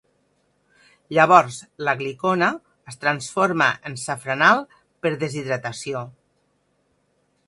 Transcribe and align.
Llavors 1.15 1.57
l'aglicona 1.87 2.47
es 2.93 2.97
transforma 3.03 3.67
en 3.91 3.97
safranal 4.05 4.63
per 5.05 5.13
deshidratació. 5.25 6.03